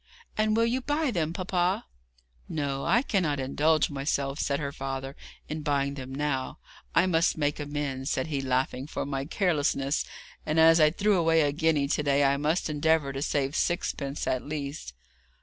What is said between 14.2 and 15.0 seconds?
at least.'